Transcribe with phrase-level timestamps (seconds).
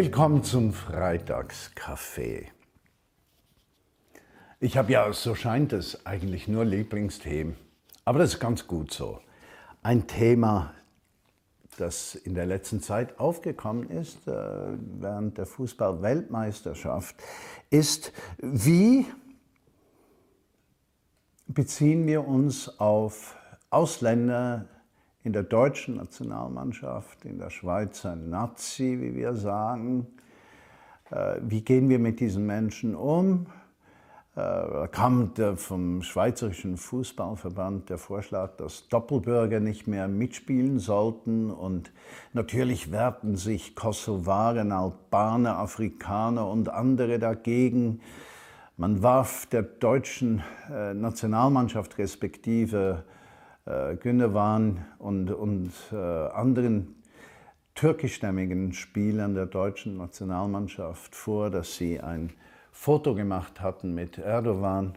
[0.00, 2.44] Willkommen zum Freitagscafé.
[4.60, 7.56] Ich habe ja, so scheint es, eigentlich nur Lieblingsthemen.
[8.04, 9.18] Aber das ist ganz gut so.
[9.82, 10.72] Ein Thema,
[11.78, 14.32] das in der letzten Zeit aufgekommen ist, äh,
[15.00, 17.16] während der Fußball-Weltmeisterschaft,
[17.68, 19.04] ist, wie
[21.48, 23.34] beziehen wir uns auf
[23.68, 24.68] Ausländer
[25.24, 30.06] in der deutschen Nationalmannschaft, in der Schweizer Nazi, wie wir sagen.
[31.10, 33.46] Äh, wie gehen wir mit diesen Menschen um?
[34.36, 41.50] Äh, da kam vom Schweizerischen Fußballverband der Vorschlag, dass Doppelbürger nicht mehr mitspielen sollten.
[41.50, 41.92] Und
[42.32, 48.00] natürlich wehrten sich Kosovaren, Albaner, Afrikaner und andere dagegen.
[48.76, 53.02] Man warf der deutschen äh, Nationalmannschaft respektive
[53.68, 56.94] äh, Gündogan und, und äh, anderen
[57.74, 62.30] türkischstämmigen Spielern der deutschen Nationalmannschaft vor, dass sie ein
[62.72, 64.94] Foto gemacht hatten mit Erdogan.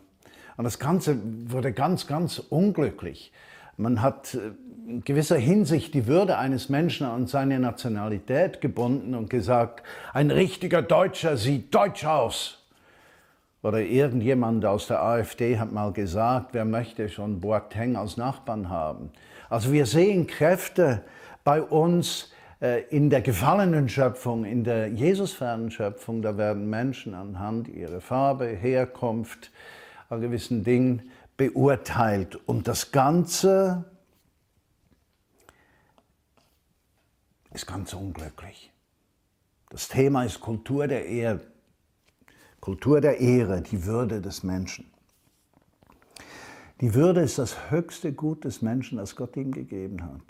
[0.55, 3.33] Und das Ganze wurde ganz, ganz unglücklich.
[3.77, 4.51] Man hat äh,
[4.87, 9.83] in gewisser Hinsicht die Würde eines Menschen an seine Nationalität gebunden und gesagt,
[10.13, 12.60] ein richtiger Deutscher sieht deutsch aus.
[13.63, 19.11] Oder irgendjemand aus der AfD hat mal gesagt, wer möchte schon Boateng als Nachbarn haben.
[19.49, 21.03] Also wir sehen Kräfte
[21.43, 22.31] bei uns,
[22.61, 28.45] äh, in der gefallenen Schöpfung, in der Jesusfernen Schöpfung, da werden Menschen anhand ihrer Farbe,
[28.45, 29.51] Herkunft,
[30.09, 32.35] an gewissen Dingen beurteilt.
[32.47, 33.85] Und das Ganze
[37.51, 38.71] ist ganz unglücklich.
[39.69, 41.41] Das Thema ist Kultur der Ehre,
[42.61, 44.85] Kultur der Ehre, die Würde des Menschen.
[46.79, 50.21] Die Würde ist das höchste Gut des Menschen, das Gott ihm gegeben hat.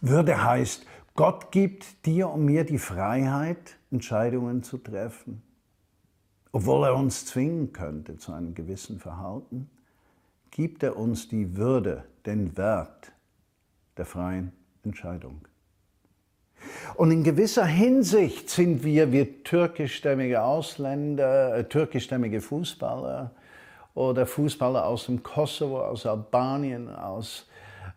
[0.00, 0.84] Würde heißt,
[1.14, 5.42] Gott gibt dir und mir die Freiheit, Entscheidungen zu treffen.
[6.52, 9.70] Obwohl er uns zwingen könnte zu einem gewissen Verhalten,
[10.50, 13.12] gibt er uns die Würde, den Wert
[13.96, 14.52] der freien
[14.82, 15.46] Entscheidung.
[16.96, 23.32] Und in gewisser Hinsicht sind wir, wir türkischstämmige Ausländer, äh, türkischstämmige Fußballer
[23.94, 27.46] oder Fußballer aus dem Kosovo, aus Albanien, aus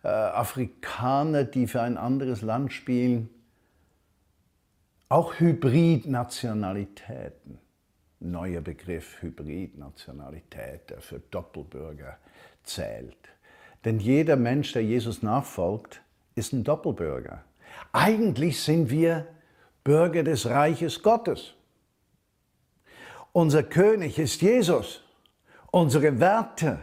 [0.03, 3.29] äh, Afrikaner, die für ein anderes Land spielen,
[5.07, 7.57] auch Hybridnationalitäten.
[8.19, 12.17] Neuer Begriff Hybridnationalität, der für Doppelbürger
[12.63, 13.29] zählt.
[13.85, 16.01] Denn jeder Mensch, der Jesus nachfolgt,
[16.35, 17.45] ist ein Doppelbürger.
[17.91, 19.28] Eigentlich sind wir
[19.84, 21.53] Bürger des Reiches Gottes.
[23.31, 25.02] Unser König ist Jesus.
[25.72, 26.80] Unsere Werte,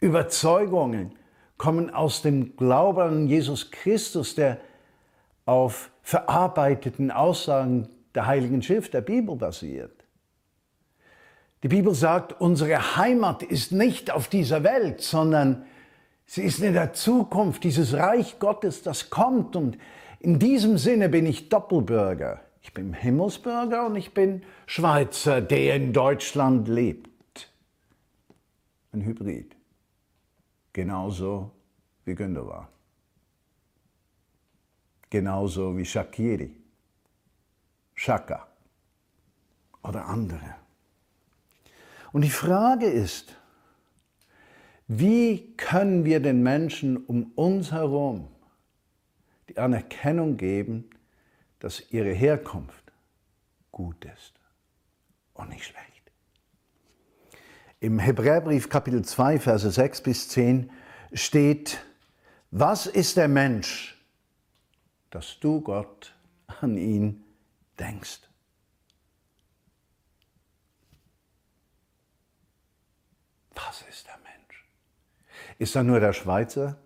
[0.00, 1.14] Überzeugungen,
[1.56, 4.58] kommen aus dem Glauben an Jesus Christus, der
[5.44, 10.04] auf verarbeiteten Aussagen der Heiligen Schrift, der Bibel basiert.
[11.62, 15.66] Die Bibel sagt, unsere Heimat ist nicht auf dieser Welt, sondern
[16.24, 19.56] sie ist in der Zukunft, dieses Reich Gottes, das kommt.
[19.56, 19.76] Und
[20.20, 22.42] in diesem Sinne bin ich Doppelbürger.
[22.62, 27.08] Ich bin Himmelsbürger und ich bin Schweizer, der in Deutschland lebt.
[28.92, 29.58] Ein Hybrid
[30.78, 31.50] genauso
[32.04, 32.68] wie Gündogan.
[35.10, 36.54] Genauso wie Shakiri,
[37.94, 38.46] Shaka
[39.82, 40.54] oder andere.
[42.12, 43.34] Und die Frage ist,
[44.86, 48.28] wie können wir den Menschen um uns herum
[49.58, 50.90] Anerkennung geben,
[51.58, 52.92] dass ihre Herkunft
[53.72, 54.34] gut ist
[55.34, 56.12] und nicht schlecht?
[57.80, 60.70] Im Hebräerbrief Kapitel 2, Verse 6 bis 10
[61.12, 61.78] steht,
[62.50, 63.96] was ist der Mensch,
[65.10, 66.14] dass du Gott
[66.60, 67.24] an ihn
[67.78, 68.20] denkst?
[73.54, 74.66] Was ist der Mensch?
[75.58, 76.78] Ist er nur der Schweizer,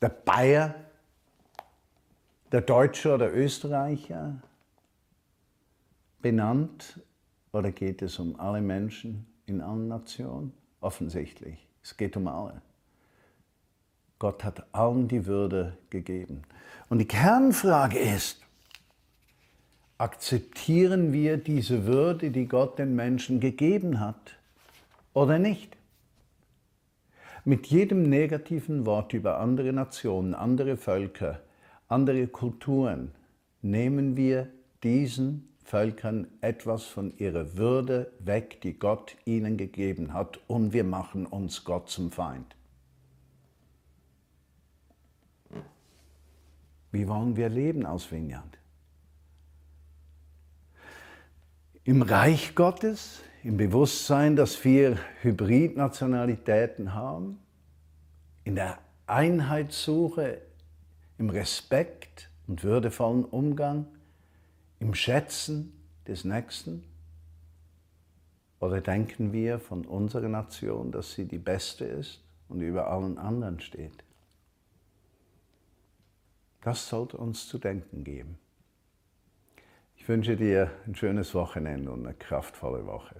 [0.00, 0.74] der Bayer,
[2.52, 4.40] der Deutsche oder Österreicher
[6.20, 7.00] benannt
[7.52, 9.26] oder geht es um alle Menschen?
[9.50, 10.52] in allen Nationen?
[10.80, 11.66] Offensichtlich.
[11.82, 12.62] Es geht um alle.
[14.18, 16.42] Gott hat allen die Würde gegeben.
[16.88, 18.40] Und die Kernfrage ist,
[19.98, 24.36] akzeptieren wir diese Würde, die Gott den Menschen gegeben hat,
[25.12, 25.76] oder nicht?
[27.44, 31.40] Mit jedem negativen Wort über andere Nationen, andere Völker,
[31.90, 33.12] andere Kulturen
[33.62, 34.48] nehmen wir
[34.82, 41.26] diesen Völkern etwas von ihrer Würde weg, die Gott ihnen gegeben hat, und wir machen
[41.26, 42.56] uns Gott zum Feind.
[46.92, 48.58] Wie wollen wir leben aus Vineyard?
[51.84, 57.38] Im Reich Gottes, im Bewusstsein, dass wir Hybridnationalitäten haben,
[58.44, 60.42] in der Einheitssuche,
[61.20, 63.86] im Respekt und würdevollen Umgang,
[64.80, 65.70] im Schätzen
[66.08, 66.82] des Nächsten?
[68.58, 73.60] Oder denken wir von unserer Nation, dass sie die beste ist und über allen anderen
[73.60, 74.02] steht?
[76.62, 78.38] Das sollte uns zu denken geben.
[79.96, 83.16] Ich wünsche dir ein schönes Wochenende und eine kraftvolle Woche.